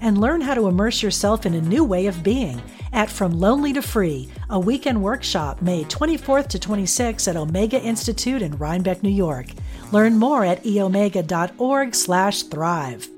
[0.00, 2.62] and learn how to immerse yourself in a new way of being
[2.92, 8.42] at From Lonely to Free, a weekend workshop May 24th to 26th at Omega Institute
[8.42, 9.48] in Rhinebeck, New York.
[9.92, 13.17] Learn more at eomega.org/thrive.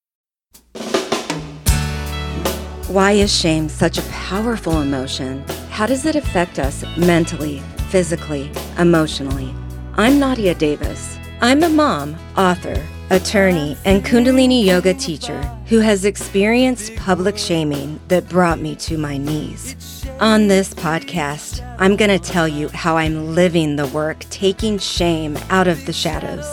[2.91, 5.45] Why is shame such a powerful emotion?
[5.69, 9.55] How does it affect us mentally, physically, emotionally?
[9.93, 11.17] I'm Nadia Davis.
[11.39, 18.27] I'm a mom, author, attorney, and Kundalini yoga teacher who has experienced public shaming that
[18.27, 20.05] brought me to my knees.
[20.19, 25.37] On this podcast, I'm going to tell you how I'm living the work taking shame
[25.49, 26.45] out of the shadows.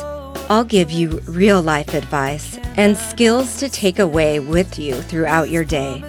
[0.51, 5.63] I'll give you real life advice and skills to take away with you throughout your
[5.63, 6.03] day.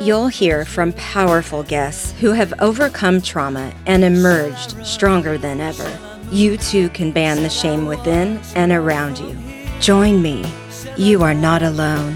[0.00, 5.98] You'll hear from powerful guests who have overcome trauma and emerged stronger than ever.
[6.30, 9.36] You too can ban the shame within and around you.
[9.78, 10.50] Join me.
[10.96, 12.12] You are not alone.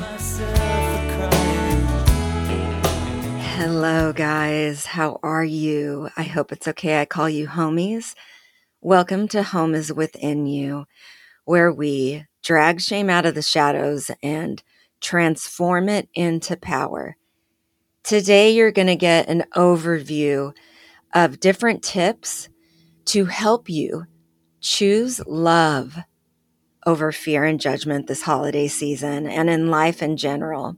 [3.52, 4.86] Hello, guys.
[4.86, 6.08] How are you?
[6.16, 7.02] I hope it's okay.
[7.02, 8.14] I call you homies.
[8.80, 10.86] Welcome to Home is Within You
[11.50, 14.62] where we drag shame out of the shadows and
[15.00, 17.16] transform it into power.
[18.04, 20.54] Today, you're going to get an overview
[21.12, 22.48] of different tips
[23.06, 24.04] to help you
[24.60, 25.98] choose love
[26.86, 30.76] over fear and judgment this holiday season and in life in general.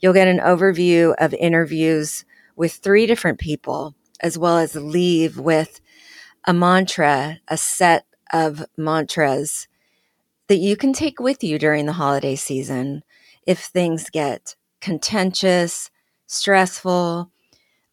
[0.00, 2.24] You'll get an overview of interviews
[2.56, 5.82] with three different people, as well as leave with
[6.46, 9.68] a mantra, a set of mantras
[10.48, 13.02] that you can take with you during the holiday season
[13.46, 15.90] if things get contentious,
[16.26, 17.30] stressful,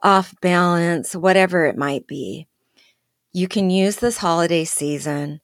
[0.01, 2.47] off balance, whatever it might be.
[3.33, 5.41] You can use this holiday season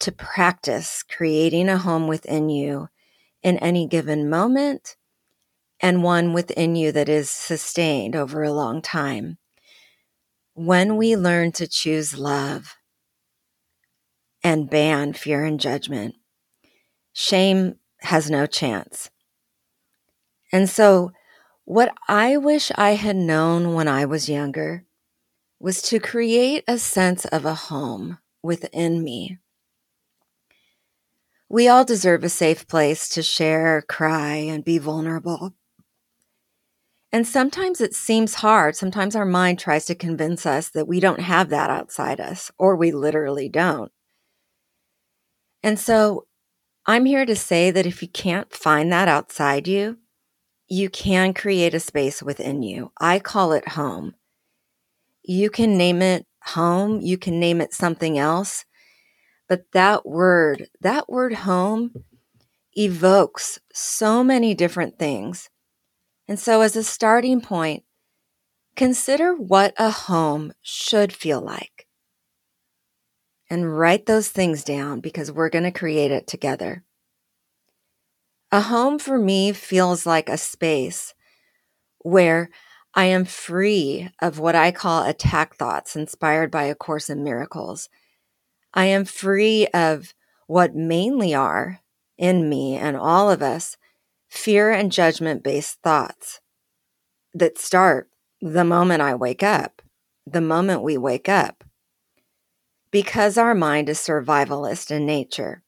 [0.00, 2.88] to practice creating a home within you
[3.42, 4.96] in any given moment
[5.80, 9.38] and one within you that is sustained over a long time.
[10.54, 12.76] When we learn to choose love
[14.44, 16.14] and ban fear and judgment,
[17.12, 19.10] shame has no chance.
[20.52, 21.12] And so,
[21.64, 24.84] what I wish I had known when I was younger
[25.60, 29.38] was to create a sense of a home within me.
[31.48, 35.54] We all deserve a safe place to share, cry, and be vulnerable.
[37.12, 38.74] And sometimes it seems hard.
[38.74, 42.74] Sometimes our mind tries to convince us that we don't have that outside us, or
[42.74, 43.92] we literally don't.
[45.62, 46.26] And so
[46.84, 49.98] I'm here to say that if you can't find that outside you,
[50.68, 52.90] you can create a space within you.
[52.98, 54.14] I call it home.
[55.22, 58.64] You can name it home, you can name it something else,
[59.48, 61.92] but that word, that word home,
[62.76, 65.50] evokes so many different things.
[66.26, 67.84] And so, as a starting point,
[68.74, 71.86] consider what a home should feel like
[73.52, 76.82] and write those things down because we're going to create it together.
[78.50, 81.12] A home for me feels like a space
[81.98, 82.48] where
[82.94, 87.90] I am free of what I call attack thoughts inspired by A Course in Miracles.
[88.72, 90.14] I am free of
[90.46, 91.80] what mainly are
[92.16, 93.76] in me and all of us
[94.30, 96.40] fear and judgment based thoughts
[97.34, 98.08] that start
[98.40, 99.82] the moment I wake up,
[100.26, 101.64] the moment we wake up
[102.92, 105.62] because our mind is survivalist in nature.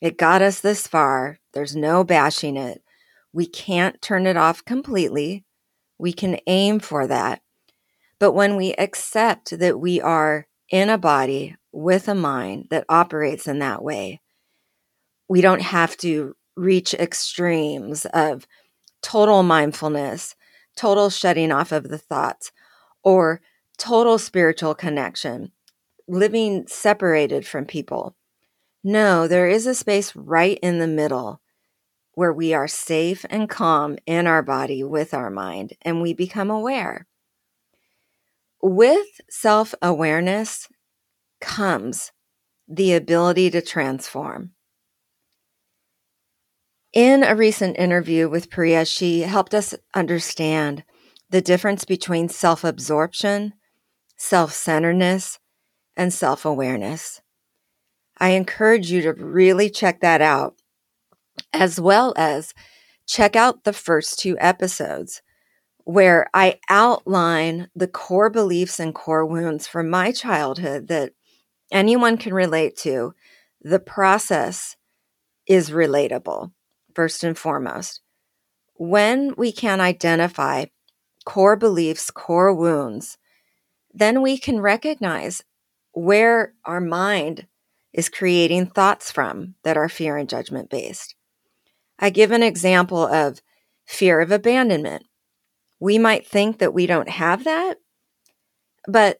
[0.00, 1.40] It got us this far.
[1.52, 2.82] There's no bashing it.
[3.32, 5.44] We can't turn it off completely.
[5.98, 7.42] We can aim for that.
[8.18, 13.48] But when we accept that we are in a body with a mind that operates
[13.48, 14.20] in that way,
[15.28, 18.46] we don't have to reach extremes of
[19.02, 20.36] total mindfulness,
[20.76, 22.52] total shutting off of the thoughts,
[23.02, 23.40] or
[23.76, 25.50] total spiritual connection,
[26.08, 28.16] living separated from people.
[28.82, 31.40] No, there is a space right in the middle
[32.12, 36.50] where we are safe and calm in our body with our mind and we become
[36.50, 37.06] aware.
[38.62, 40.68] With self awareness
[41.40, 42.12] comes
[42.68, 44.52] the ability to transform.
[46.92, 50.84] In a recent interview with Priya, she helped us understand
[51.28, 53.54] the difference between self absorption,
[54.16, 55.40] self centeredness,
[55.96, 57.20] and self awareness.
[58.18, 60.56] I encourage you to really check that out,
[61.52, 62.54] as well as
[63.06, 65.22] check out the first two episodes
[65.84, 71.12] where I outline the core beliefs and core wounds from my childhood that
[71.70, 73.14] anyone can relate to.
[73.60, 74.76] The process
[75.46, 76.52] is relatable
[76.94, 78.00] first and foremost.
[78.76, 80.66] When we can identify
[81.24, 83.18] core beliefs, core wounds,
[83.92, 85.42] then we can recognize
[85.94, 87.46] where our mind
[87.92, 91.14] is creating thoughts from that are fear and judgment based.
[91.98, 93.40] I give an example of
[93.86, 95.04] fear of abandonment.
[95.80, 97.78] We might think that we don't have that,
[98.88, 99.18] but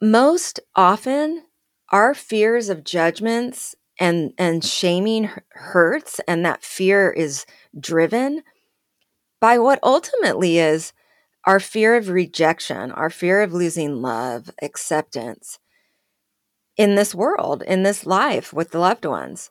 [0.00, 1.44] most often
[1.90, 7.46] our fears of judgments and and shaming hurts and that fear is
[7.78, 8.42] driven
[9.40, 10.92] by what ultimately is
[11.46, 15.58] our fear of rejection, our fear of losing love, acceptance
[16.76, 19.50] in this world, in this life with the loved ones.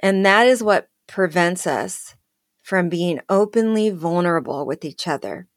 [0.00, 2.14] And that is what prevents us
[2.62, 5.48] from being openly vulnerable with each other.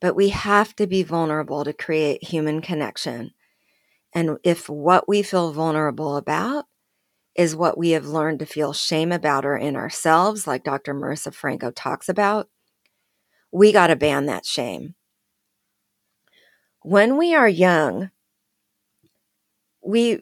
[0.00, 3.32] But we have to be vulnerable to create human connection.
[4.14, 6.66] And if what we feel vulnerable about
[7.34, 10.94] is what we have learned to feel shame about or in ourselves, like Dr.
[10.94, 12.48] Marisa Franco talks about,
[13.52, 14.94] we got to ban that shame.
[16.82, 18.10] When we are young,
[19.84, 20.20] we,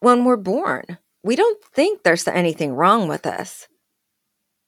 [0.00, 3.66] when we're born, we don't think there's anything wrong with us.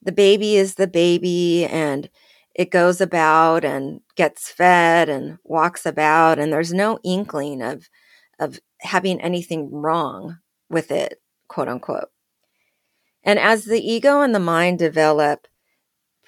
[0.02, 2.08] The baby is the baby and
[2.54, 7.88] it goes about and gets fed and walks about and there's no inkling of
[8.40, 10.38] of having anything wrong
[10.70, 12.08] with it quote unquote.
[13.24, 15.46] And as the ego and the mind develop,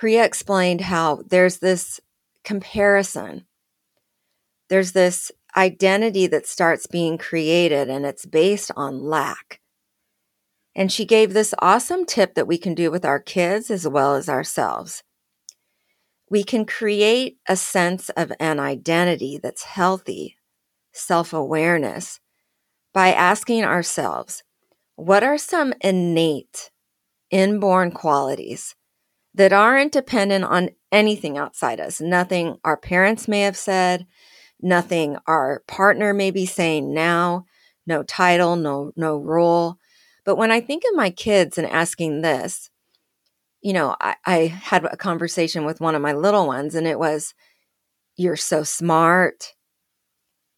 [0.01, 2.01] Priya explained how there's this
[2.43, 3.45] comparison.
[4.71, 9.61] There's this identity that starts being created and it's based on lack.
[10.75, 14.15] And she gave this awesome tip that we can do with our kids as well
[14.15, 15.03] as ourselves.
[16.31, 20.39] We can create a sense of an identity that's healthy,
[20.93, 22.21] self awareness,
[22.95, 24.45] by asking ourselves,
[24.97, 26.71] what are some innate,
[27.31, 28.77] inborn qualities
[29.35, 32.01] that aren't dependent on anything outside us?
[32.01, 34.07] Nothing our parents may have said,
[34.61, 37.47] nothing our partner may be saying now,
[37.87, 39.77] no title, no, no role.
[40.25, 42.71] But when I think of my kids and asking this,
[43.63, 46.99] you know, I, I had a conversation with one of my little ones, and it
[46.99, 47.35] was,
[48.17, 49.55] You're so smart.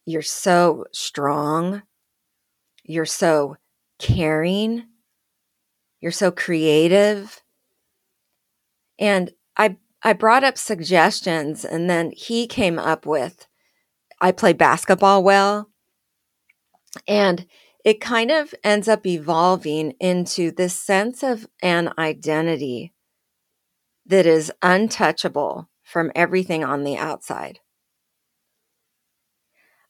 [0.05, 1.83] You're so strong.
[2.83, 3.57] You're so
[3.99, 4.85] caring.
[6.01, 7.42] You're so creative.
[9.03, 13.47] And I I brought up suggestions and then he came up with
[14.21, 15.69] I play basketball well.
[17.05, 17.45] And
[17.83, 22.93] it kind of ends up evolving into this sense of an identity
[24.05, 27.59] that is untouchable from everything on the outside.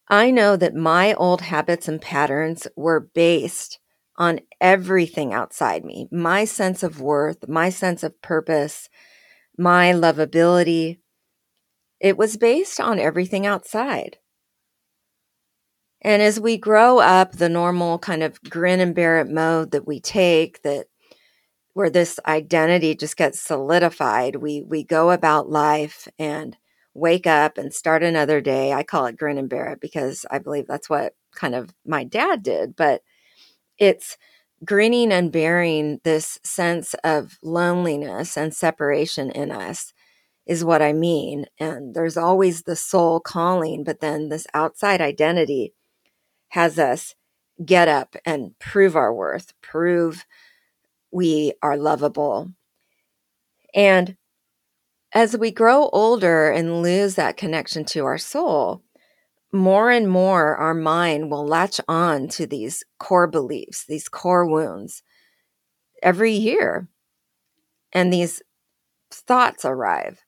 [0.08, 3.78] I know that my old habits and patterns were based
[4.18, 8.90] on everything outside me my sense of worth, my sense of purpose,
[9.58, 11.00] my lovability.
[12.00, 14.20] It was based on everything outside.
[16.02, 19.88] And as we grow up, the normal kind of grin and bear it mode that
[19.88, 20.88] we take, that
[21.74, 26.58] where this identity just gets solidified, we we go about life and
[26.94, 28.74] wake up and start another day.
[28.74, 32.04] I call it grin and bear it because I believe that's what kind of my
[32.04, 32.76] dad did.
[32.76, 33.02] But
[33.78, 34.18] it's
[34.66, 39.94] grinning and bearing this sense of loneliness and separation in us
[40.46, 41.46] is what I mean.
[41.60, 45.74] And there's always the soul calling, but then this outside identity
[46.50, 47.16] has us
[47.64, 50.26] get up and prove our worth, prove
[51.12, 52.52] we are lovable.
[53.74, 54.18] And
[55.14, 58.82] as we grow older and lose that connection to our soul,
[59.54, 65.04] more and more our mind will latch on to these core beliefs, these core wounds
[66.02, 66.90] every year.
[67.94, 68.42] And these
[69.12, 70.24] thoughts arrive.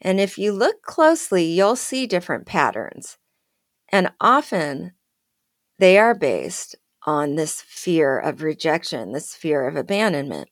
[0.00, 3.18] And if you look closely, you'll see different patterns.
[3.90, 4.92] And often
[5.78, 10.48] they are based on this fear of rejection, this fear of abandonment.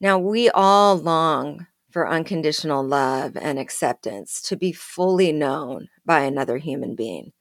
[0.00, 1.66] Now, we all long
[1.96, 7.32] for unconditional love and acceptance to be fully known by another human being.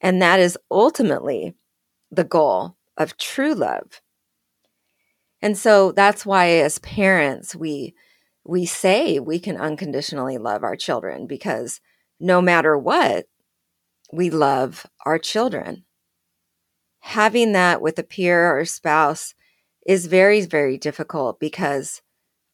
[0.00, 1.56] And that is ultimately
[2.10, 4.00] the goal of true love.
[5.42, 7.94] And so that's why as parents we
[8.46, 11.82] we say we can unconditionally love our children because
[12.18, 13.26] no matter what
[14.10, 15.84] we love our children.
[17.00, 19.34] Having that with a peer or spouse
[19.86, 22.00] is very very difficult because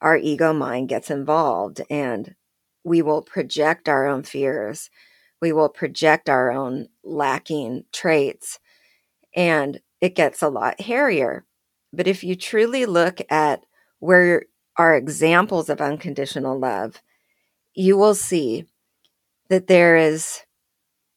[0.03, 2.35] our ego mind gets involved and
[2.85, 4.91] we will project our own fears.
[5.41, 8.59] We will project our own lacking traits
[9.35, 11.45] and it gets a lot hairier.
[11.93, 13.65] But if you truly look at
[14.01, 14.45] where
[14.77, 17.01] are examples of unconditional love,
[17.75, 18.67] you will see
[19.49, 20.43] that there is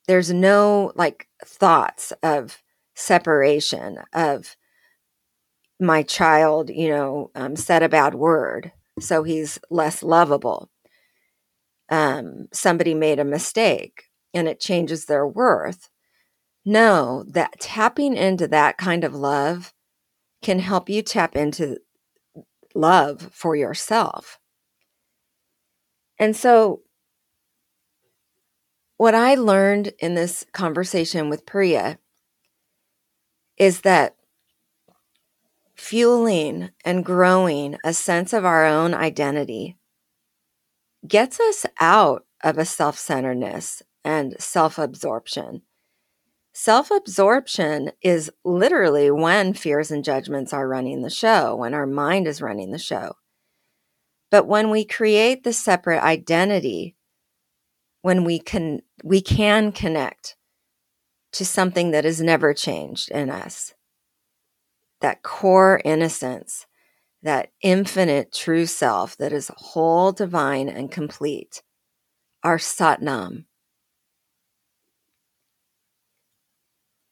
[0.07, 2.61] there's no like thoughts of
[2.93, 4.55] separation of
[5.79, 10.69] my child, you know, um, said a bad word, so he's less lovable.
[11.89, 15.89] Um, somebody made a mistake and it changes their worth.
[16.65, 19.73] No, that tapping into that kind of love
[20.41, 21.77] can help you tap into
[22.73, 24.39] love for yourself.
[26.19, 26.81] And so,
[28.97, 31.99] what I learned in this conversation with Priya
[33.57, 34.14] is that
[35.75, 39.77] fueling and growing a sense of our own identity
[41.07, 45.61] gets us out of a self centeredness and self absorption.
[46.53, 52.27] Self absorption is literally when fears and judgments are running the show, when our mind
[52.27, 53.15] is running the show.
[54.31, 56.95] But when we create the separate identity,
[58.01, 60.37] when we can we can connect
[61.33, 63.74] to something that has never changed in us
[65.05, 66.65] that core innocence,
[67.21, 71.61] that infinite true self that is whole, divine, and complete,
[72.43, 73.45] our Satnam.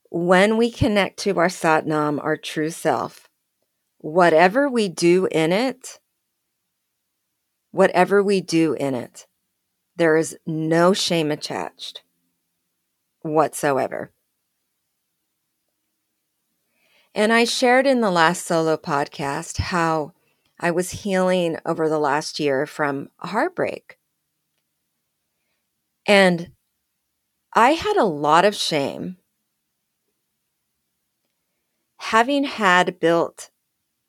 [0.10, 3.30] When we connect to our Satnam, our true self,
[4.00, 6.00] whatever we do in it,
[7.70, 9.28] whatever we do in it,
[9.96, 12.02] there is no shame attached
[13.22, 14.12] whatsoever.
[17.16, 20.14] And I shared in the last solo podcast how
[20.60, 23.98] I was healing over the last year from heartbreak.
[26.06, 26.52] And
[27.56, 29.18] I had a lot of shame
[32.02, 33.50] having had built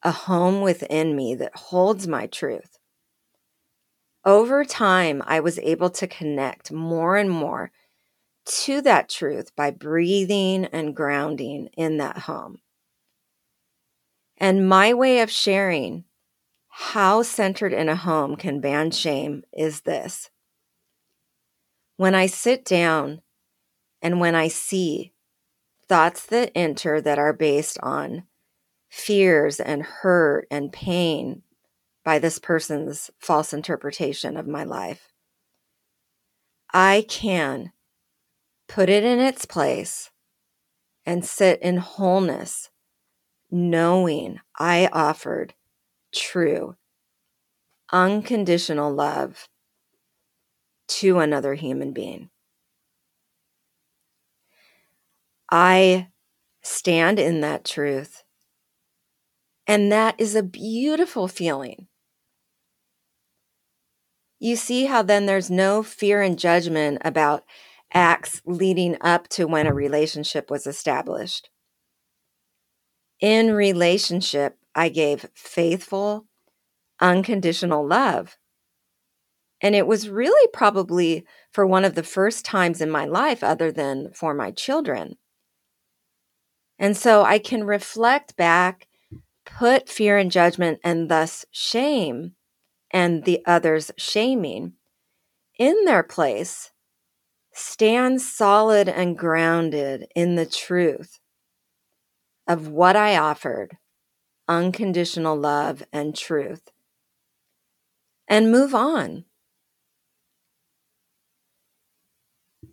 [0.02, 2.78] a home within me that holds my truth.
[4.26, 7.70] Over time, I was able to connect more and more
[8.46, 12.60] to that truth by breathing and grounding in that home.
[14.38, 16.04] And my way of sharing
[16.68, 20.30] how centered in a home can ban shame is this.
[21.96, 23.22] When I sit down
[24.02, 25.12] and when I see
[25.88, 28.24] thoughts that enter that are based on
[28.88, 31.42] fears and hurt and pain
[32.04, 35.12] by this person's false interpretation of my life,
[36.72, 37.72] I can
[38.66, 40.10] put it in its place
[41.06, 42.70] and sit in wholeness
[43.54, 45.54] knowing I offered
[46.14, 46.76] true,
[47.92, 49.48] unconditional love
[50.88, 52.30] to another human being.
[55.50, 56.08] I
[56.62, 58.24] stand in that truth.
[59.66, 61.88] And that is a beautiful feeling.
[64.38, 67.44] You see how then there's no fear and judgment about
[67.92, 71.48] acts leading up to when a relationship was established
[73.24, 76.26] in relationship, I gave faithful,
[77.00, 78.36] unconditional love.
[79.62, 83.72] And it was really probably for one of the first times in my life, other
[83.72, 85.16] than for my children.
[86.78, 88.88] And so I can reflect back,
[89.46, 92.32] put fear and judgment and thus shame
[92.90, 94.74] and the others shaming
[95.58, 96.72] in their place,
[97.54, 101.20] stand solid and grounded in the truth
[102.46, 103.78] of what I offered
[104.48, 106.70] unconditional love and truth
[108.28, 109.24] and move on.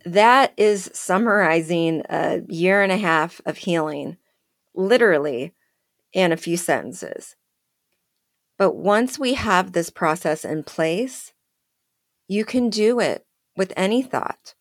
[0.04, 4.16] That is summarizing a year and a half of healing,
[4.74, 5.54] literally
[6.12, 7.36] in a few sentences.
[8.58, 11.32] But once we have this process in place,
[12.28, 13.26] You can do it
[13.56, 14.54] with any thought.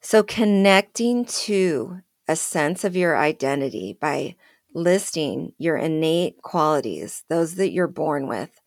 [0.00, 4.36] So, connecting to a sense of your identity by
[4.74, 8.60] listing your innate qualities, those that you're born with,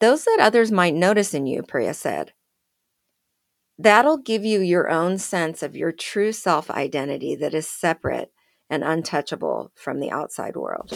[0.00, 2.32] those that others might notice in you, Priya said.
[3.78, 8.30] That'll give you your own sense of your true self identity that is separate
[8.68, 10.92] and untouchable from the outside world.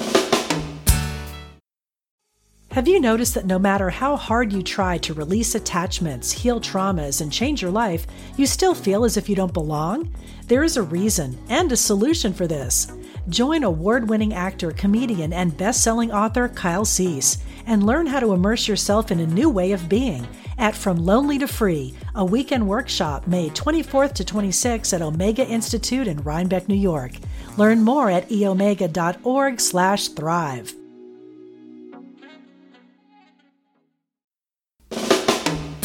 [2.74, 7.20] Have you noticed that no matter how hard you try to release attachments, heal traumas,
[7.20, 8.04] and change your life,
[8.36, 10.12] you still feel as if you don't belong?
[10.48, 12.88] There is a reason and a solution for this.
[13.28, 18.32] Join award winning actor, comedian, and best selling author Kyle Cease and learn how to
[18.32, 20.26] immerse yourself in a new way of being
[20.58, 26.08] at From Lonely to Free, a weekend workshop May 24th to 26th at Omega Institute
[26.08, 27.12] in Rhinebeck, New York.
[27.56, 30.83] Learn more at eomega.org/thrive.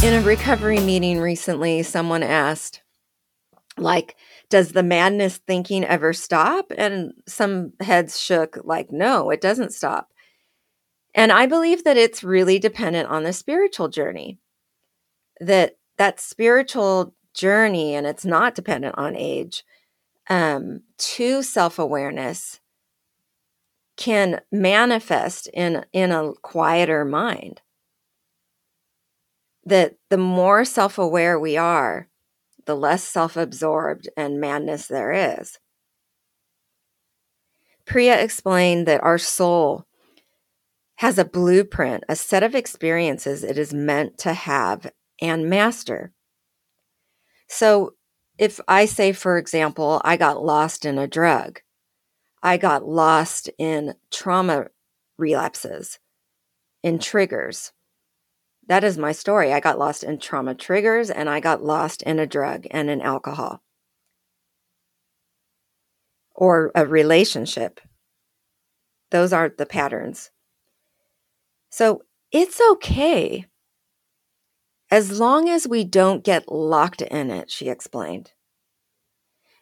[0.10, 2.82] In a recovery meeting recently, someone asked,
[3.78, 4.16] like,
[4.50, 6.72] does the madness thinking ever stop?
[6.76, 10.10] And some heads shook, like, no, it doesn't stop.
[11.14, 14.40] And I believe that it's really dependent on the spiritual journey.
[15.40, 19.64] That that spiritual journey, and it's not dependent on age,
[20.28, 22.60] um, to self-awareness
[23.96, 27.62] can manifest in in a quieter mind
[29.70, 32.10] that the more self aware we are,
[32.66, 35.58] the less self absorbed and madness there is.
[37.86, 39.86] Priya explained that our soul
[40.98, 46.12] has a blueprint, a set of experiences it is meant to have and master.
[47.48, 47.96] So,
[48.38, 51.62] if I say, for example, I got lost in a drug,
[52.44, 54.68] I got lost in trauma
[55.18, 56.00] relapses,
[56.84, 57.74] in triggers,
[58.70, 59.52] that is my story.
[59.52, 63.02] I got lost in trauma triggers and I got lost in a drug and in
[63.02, 63.62] alcohol
[66.36, 67.82] or a relationship.
[69.12, 70.32] Those are the patterns.
[71.70, 73.46] So it's okay
[74.92, 78.32] as long as we don't get locked in it, she explained.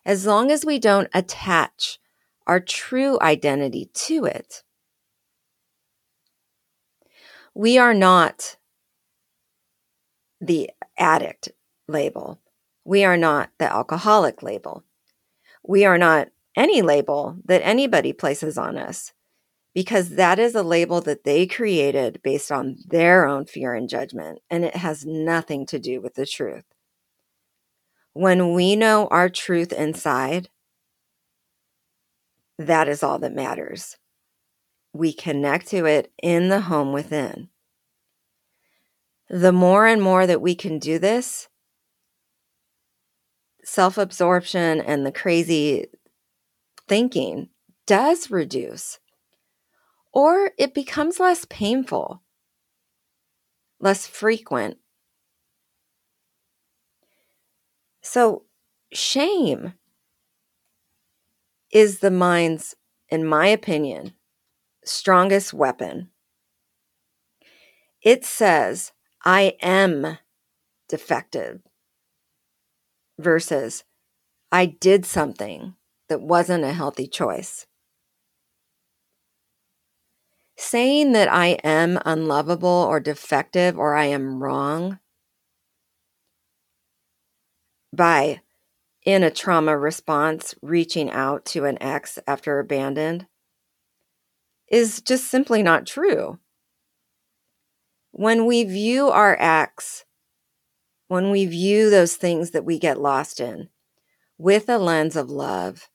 [0.06, 2.00] As long as we don't attach
[2.46, 4.64] our true identity to it.
[7.54, 8.57] We are not
[10.40, 11.50] the addict
[11.88, 12.40] label.
[12.86, 14.84] We are not the alcoholic label.
[15.64, 19.14] We are not any label that anybody places on us
[19.74, 24.40] because that is a label that they created based on their own fear and judgment,
[24.50, 26.64] and it has nothing to do with the truth.
[28.14, 30.50] When we know our truth inside,
[32.58, 33.98] that is all that matters.
[34.94, 37.50] We connect to it in the home within
[39.30, 41.48] the more and more that we can do this,
[43.64, 45.88] self absorption and the crazy
[46.88, 47.50] thinking
[47.86, 49.00] does reduce,
[50.14, 52.22] or it becomes less painful,
[53.80, 54.78] less frequent.
[58.02, 58.44] So,
[58.94, 59.74] shame
[61.72, 62.76] is the mind's,
[63.10, 64.14] in my opinion,
[64.86, 66.10] strongest weapon.
[68.02, 68.94] It says,
[69.28, 70.20] I am
[70.88, 71.60] defective
[73.20, 73.84] versus
[74.54, 75.76] I did something
[76.08, 77.68] that wasn't a healthy choice.
[80.58, 85.00] Saying that I am unlovable or defective or I am wrong
[87.92, 88.40] by,
[89.04, 93.28] in a trauma response, reaching out to an ex after abandoned
[94.70, 96.40] is just simply not true.
[98.18, 100.04] When we view our acts,
[101.08, 103.70] when we view those things that we get lost in
[104.40, 105.92] with a lens of love,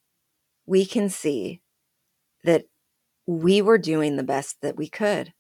[0.65, 1.63] we can see
[2.45, 2.67] that
[3.27, 5.33] we were doing the best that we could.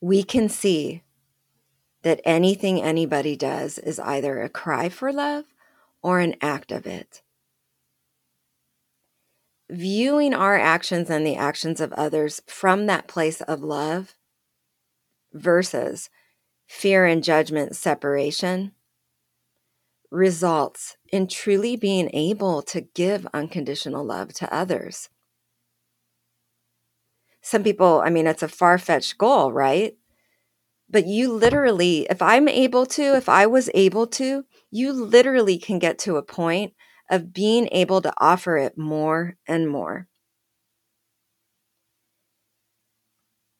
[0.00, 1.02] We can see
[2.00, 5.44] that anything anybody does is either a cry for love
[6.02, 7.20] or an act of it
[9.70, 14.16] viewing our actions and the actions of others from that place of love
[15.32, 16.10] versus
[16.66, 18.72] fear and judgment separation
[20.10, 25.08] results in truly being able to give unconditional love to others.
[27.42, 29.96] Some people, I mean, it's a far fetched goal, right?
[30.88, 35.78] But you literally, if I'm able to, if I was able to, you literally can
[35.78, 36.74] get to a point
[37.10, 40.06] of being able to offer it more and more.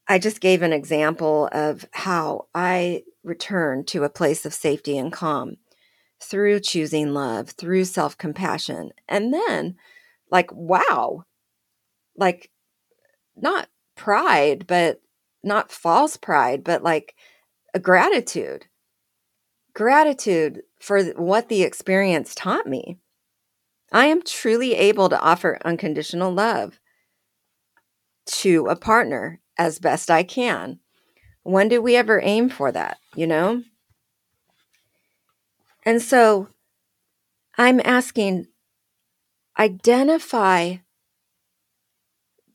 [0.09, 5.13] I just gave an example of how I return to a place of safety and
[5.13, 5.57] calm
[6.21, 8.91] through choosing love, through self compassion.
[9.09, 9.77] And then,
[10.31, 11.25] like, wow,
[12.17, 12.51] like,
[13.37, 15.01] not pride, but
[15.43, 17.15] not false pride, but like
[17.75, 18.67] a gratitude.
[19.75, 22.99] Gratitude for what the experience taught me.
[23.93, 26.79] I am truly able to offer unconditional love
[28.27, 30.79] to a partner as best I can.
[31.43, 33.63] When do we ever aim for that, you know?
[35.85, 36.49] And so
[37.59, 38.47] I'm asking
[39.59, 40.77] identify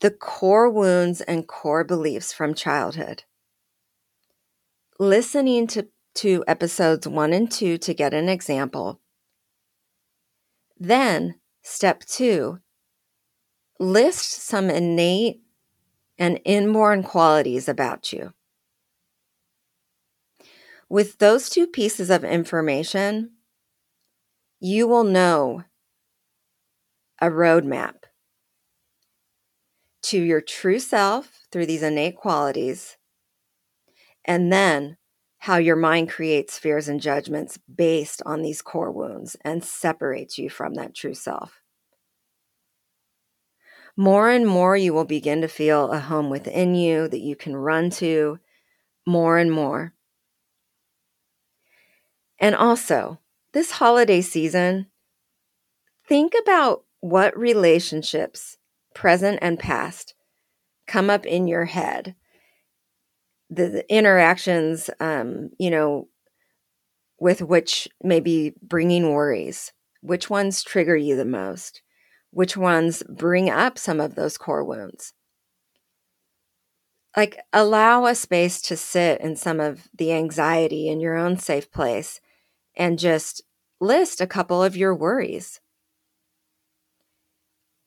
[0.00, 3.24] the core wounds and core beliefs from childhood.
[4.98, 9.00] Listening to, to episodes one and two to get an example.
[10.78, 12.60] Then, step two,
[13.78, 15.40] list some innate
[16.18, 18.32] and inborn qualities about you.
[20.88, 23.32] With those two pieces of information,
[24.60, 25.64] you will know
[27.20, 27.94] a roadmap
[30.02, 32.96] to your true self through these innate qualities,
[34.24, 34.96] and then
[35.46, 40.50] how your mind creates fears and judgments based on these core wounds and separates you
[40.50, 41.60] from that true self.
[43.96, 47.54] More and more, you will begin to feel a home within you that you can
[47.54, 48.40] run to
[49.06, 49.94] more and more.
[52.40, 53.20] And also,
[53.52, 54.88] this holiday season,
[56.08, 58.58] think about what relationships,
[58.96, 60.14] present and past,
[60.88, 62.16] come up in your head.
[63.48, 66.08] The, the interactions, um, you know,
[67.18, 69.72] with which may be bringing worries.
[70.00, 71.82] Which ones trigger you the most?
[72.30, 75.14] Which ones bring up some of those core wounds?
[77.16, 81.70] Like, allow a space to sit in some of the anxiety in your own safe
[81.70, 82.20] place
[82.76, 83.42] and just
[83.80, 85.60] list a couple of your worries.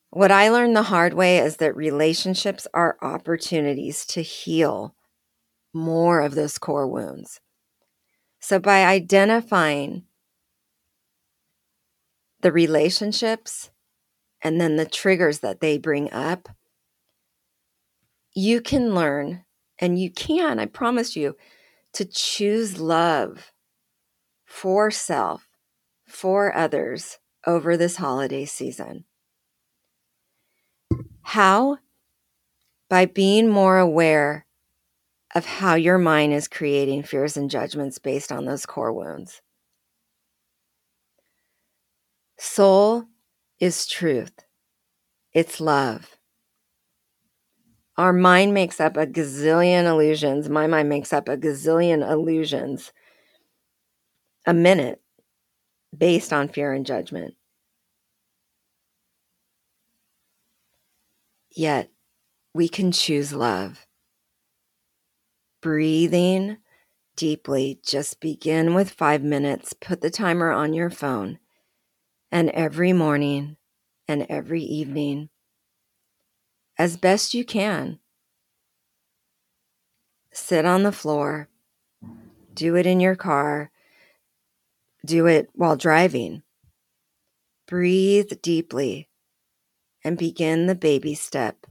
[0.09, 4.95] What I learned the hard way is that relationships are opportunities to heal
[5.73, 7.39] more of those core wounds.
[8.39, 10.03] So, by identifying
[12.41, 13.69] the relationships
[14.41, 16.49] and then the triggers that they bring up,
[18.33, 19.43] you can learn
[19.79, 21.35] and you can, I promise you,
[21.93, 23.51] to choose love
[24.45, 25.47] for self,
[26.07, 29.05] for others over this holiday season.
[31.21, 31.77] How?
[32.89, 34.45] By being more aware
[35.35, 39.41] of how your mind is creating fears and judgments based on those core wounds.
[42.37, 43.05] Soul
[43.59, 44.33] is truth,
[45.33, 46.15] it's love.
[47.97, 50.47] Our mind makes up a gazillion illusions.
[50.47, 52.93] My mind makes up a gazillion illusions
[54.45, 55.01] a minute
[55.97, 57.35] based on fear and judgment.
[61.51, 61.91] Yet
[62.53, 63.85] we can choose love.
[65.61, 66.57] Breathing
[67.15, 69.73] deeply, just begin with five minutes.
[69.73, 71.39] Put the timer on your phone.
[72.31, 73.57] And every morning
[74.07, 75.29] and every evening,
[76.77, 77.99] as best you can,
[80.31, 81.49] sit on the floor,
[82.53, 83.71] do it in your car
[85.05, 86.43] do it while driving.
[87.67, 89.09] Breathe deeply
[90.03, 91.65] and begin the baby step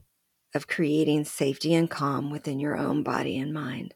[0.53, 3.93] of creating safety and calm within your own body and mind.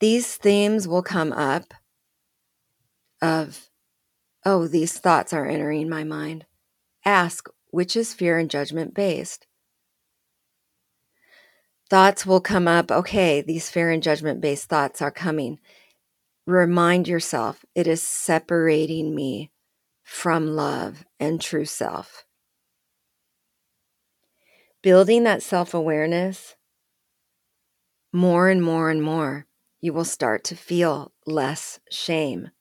[0.00, 1.74] These themes will come up
[3.22, 3.68] of,
[4.44, 6.44] oh, these thoughts are entering my mind.
[7.04, 9.46] Ask, which is fear and judgment based?
[11.88, 15.58] Thoughts will come up, okay, these fear and judgment based thoughts are coming
[16.46, 19.50] remind yourself it is separating me
[20.04, 22.25] from love and true self.
[24.86, 26.54] Building that self awareness
[28.12, 29.48] more and more and more,
[29.80, 32.52] you will start to feel less shame.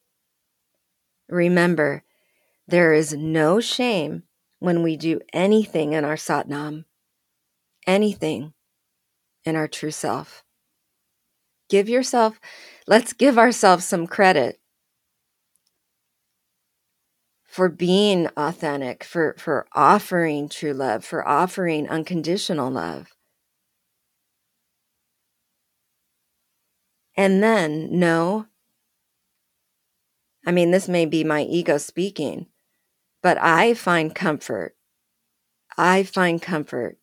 [1.29, 2.01] Remember,
[2.67, 4.23] there is no shame
[4.57, 6.85] when we do anything in our Satnam,
[7.85, 8.55] anything
[9.43, 10.43] in our true self.
[11.69, 12.39] Give yourself
[12.87, 14.59] Let's give ourselves some credit
[17.55, 23.15] for being authentic, for, for offering true love, for offering unconditional love.
[27.15, 28.47] And then know,
[30.45, 32.47] I mean, this may be my ego speaking,
[33.23, 34.75] but I find comfort.
[35.77, 36.97] I find comfort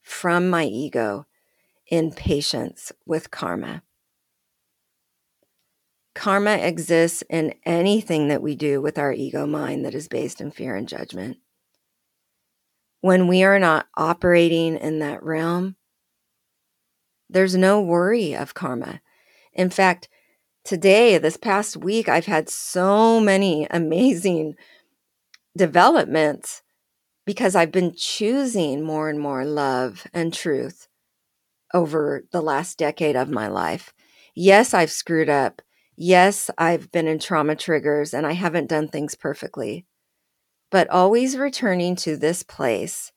[0.00, 1.26] from my ego
[1.90, 3.82] in patience with karma.
[6.14, 10.50] Karma exists in anything that we do with our ego mind that is based in
[10.50, 11.38] fear and judgment.
[13.00, 15.76] When we are not operating in that realm,
[17.28, 19.00] there's no worry of karma.
[19.52, 20.08] In fact,
[20.64, 24.54] today, this past week, I've had so many amazing
[25.56, 26.62] developments
[27.26, 30.88] because I've been choosing more and more love and truth
[31.72, 33.92] over the last decade of my life.
[34.34, 35.62] Yes, I've screwed up.
[35.96, 39.86] Yes, I've been in trauma triggers and I haven't done things perfectly.
[40.70, 43.12] But always returning to this place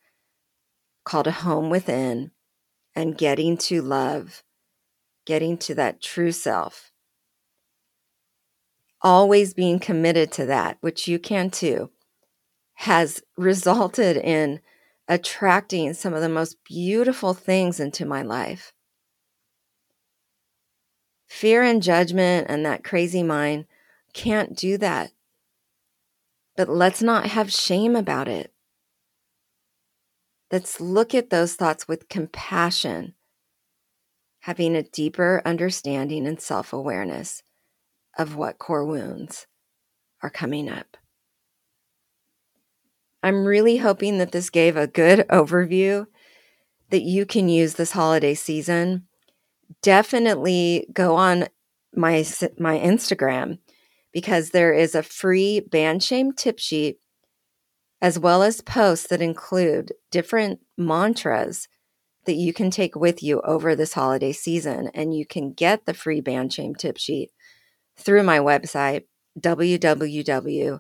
[1.04, 2.30] called a home within
[2.96, 4.44] and getting to love,
[5.26, 6.92] getting to that true self.
[9.02, 11.90] Always being committed to that, which you can too
[12.76, 14.62] has resulted in
[15.08, 18.74] attracting some of the most beautiful things into my life.
[21.28, 23.66] Fear and judgment and that crazy mind
[24.14, 25.12] can't do that.
[26.56, 28.52] But let's not have shame about it.
[30.52, 33.14] Let's look at those thoughts with compassion,
[34.40, 37.44] having a deeper understanding and self awareness
[38.18, 39.46] of what core wounds
[40.24, 40.98] are coming up.
[43.22, 46.08] I'm really hoping that this gave a good overview
[46.90, 49.07] that you can use this holiday season.
[49.82, 51.48] Definitely go on
[51.96, 52.26] my
[52.58, 53.60] my Instagram
[54.12, 57.00] because there is a free Ban Shame tip sheet
[58.02, 61.68] as well as posts that include different mantras
[62.26, 65.94] that you can take with you over this holiday season and you can get the
[65.94, 67.32] free Ban Shame tip sheet
[67.96, 69.04] through my website
[69.40, 70.80] www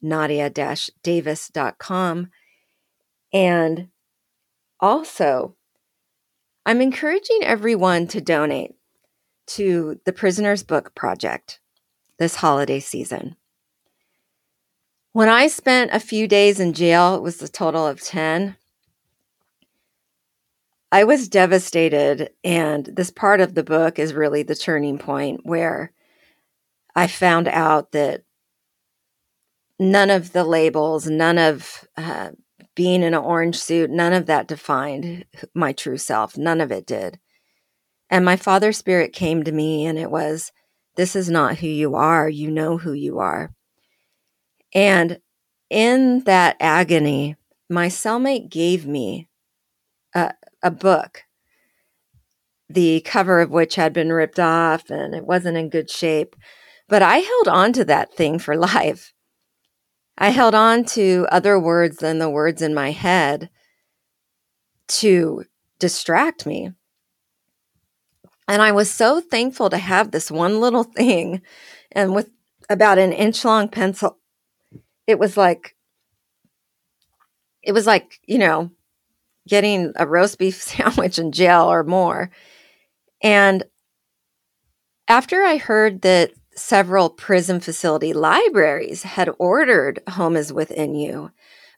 [0.00, 2.30] nadia-davis.com.
[3.32, 3.88] And
[4.80, 5.56] also,
[6.68, 8.74] I'm encouraging everyone to donate
[9.46, 11.60] to the Prisoner's Book Project
[12.18, 13.36] this holiday season.
[15.14, 18.54] When I spent a few days in jail, it was a total of 10.
[20.92, 25.94] I was devastated, and this part of the book is really the turning point where
[26.94, 28.24] I found out that
[29.78, 32.32] none of the labels, none of uh,
[32.78, 36.38] being in an orange suit, none of that defined my true self.
[36.38, 37.18] None of it did.
[38.08, 40.52] And my father spirit came to me and it was,
[40.94, 42.28] this is not who you are.
[42.28, 43.50] You know who you are.
[44.72, 45.18] And
[45.68, 47.34] in that agony,
[47.68, 49.28] my cellmate gave me
[50.14, 51.24] a, a book,
[52.70, 56.36] the cover of which had been ripped off and it wasn't in good shape.
[56.88, 59.12] But I held on to that thing for life.
[60.18, 63.50] I held on to other words than the words in my head
[64.88, 65.44] to
[65.78, 66.72] distract me.
[68.48, 71.40] And I was so thankful to have this one little thing.
[71.92, 72.30] And with
[72.68, 74.18] about an inch long pencil,
[75.06, 75.76] it was like,
[77.62, 78.72] it was like, you know,
[79.46, 82.30] getting a roast beef sandwich in jail or more.
[83.22, 83.62] And
[85.06, 91.30] after I heard that several prison facility libraries had ordered Home is Within You,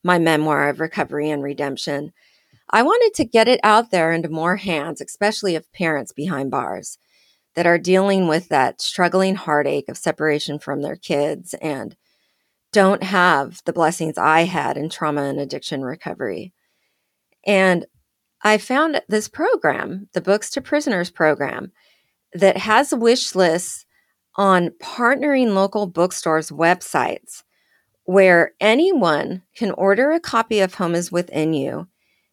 [0.03, 2.13] my memoir of recovery and redemption.
[2.71, 6.99] I wanted to get it out there into more hands, especially of parents behind bars
[7.55, 11.97] that are dealing with that struggling heartache of separation from their kids and
[12.73, 16.53] don't have the blessings I had in trauma and addiction recovery.
[17.45, 17.87] And
[18.43, 21.73] I found this program, the Books to Prisoners program,
[22.33, 23.85] that has wish lists
[24.37, 27.43] on partnering local bookstores' websites
[28.05, 31.89] where anyone can order a copy of Home is Within You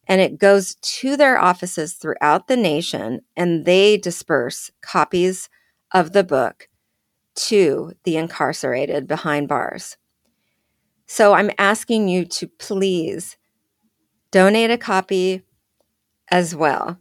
[0.08, 5.50] and it goes to their offices throughout the nation and they disperse copies
[5.94, 6.70] of the book
[7.36, 9.98] to the incarcerated behind bars.
[11.06, 13.38] So I'm asking you to please
[14.32, 15.44] donate a copy
[16.30, 16.98] as well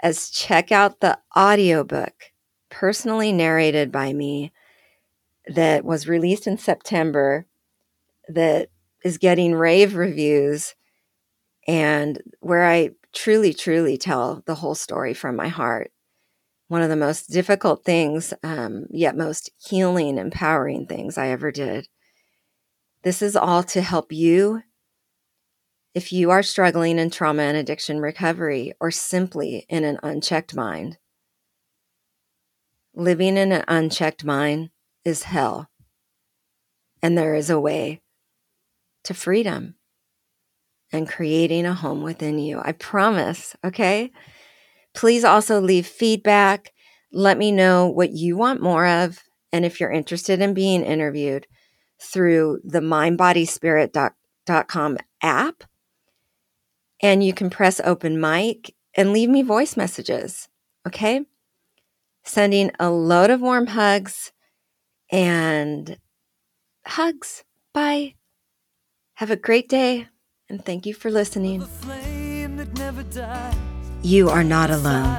[0.00, 2.32] as check out the audiobook
[2.78, 4.52] personally narrated by me
[5.46, 7.46] that was released in September
[8.28, 8.68] that
[9.02, 10.74] is getting rave reviews
[11.66, 15.90] and where I truly, truly tell the whole story from my heart.
[16.68, 21.88] One of the most difficult things, um, yet most healing, empowering things I ever did.
[23.04, 24.62] This is all to help you
[25.94, 30.98] if you are struggling in trauma and addiction recovery or simply in an unchecked mind.
[32.96, 34.70] Living in an unchecked mind
[35.04, 35.68] is hell.
[37.02, 38.00] And there is a way
[39.04, 39.76] to freedom.
[40.92, 42.60] and creating a home within you.
[42.62, 43.56] I promise.
[43.64, 44.12] Okay.
[44.94, 46.72] Please also leave feedback.
[47.12, 49.22] Let me know what you want more of.
[49.52, 51.46] And if you're interested in being interviewed
[52.00, 55.64] through the mindbodyspirit.com app,
[57.02, 60.48] and you can press open mic and leave me voice messages.
[60.86, 61.26] Okay.
[62.26, 64.32] Sending a load of warm hugs
[65.10, 65.96] and
[66.84, 67.44] hugs.
[67.72, 68.14] Bye.
[69.14, 70.08] Have a great day
[70.48, 71.64] and thank you for listening.
[74.02, 75.16] You are not alone.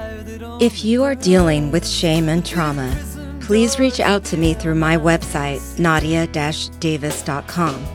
[0.62, 2.96] If you are dealing with shame and trauma,
[3.41, 7.86] please reach out to me through my website, nadia-davis.com.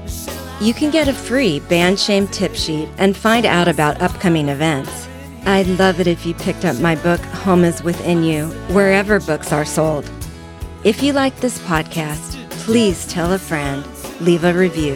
[0.61, 5.09] You can get a free Ban Shame tip sheet and find out about upcoming events.
[5.45, 9.53] I'd love it if you picked up my book, Home is Within You, wherever books
[9.53, 10.09] are sold.
[10.85, 13.85] If you like this podcast, please tell a friend,
[14.21, 14.95] leave a review,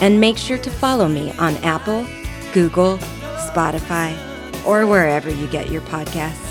[0.00, 2.06] and make sure to follow me on Apple,
[2.52, 2.98] Google,
[3.48, 4.16] Spotify,
[4.64, 6.48] or wherever you get your podcasts.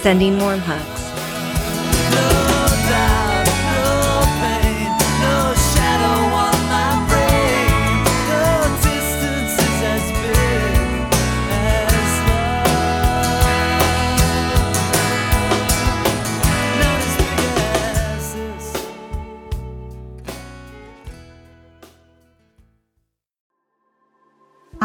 [0.00, 1.03] Sending warm hugs.